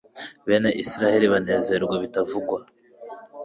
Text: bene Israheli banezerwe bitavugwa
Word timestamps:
bene 0.47 0.69
Israheli 0.83 1.25
banezerwe 1.33 1.95
bitavugwa 2.03 2.57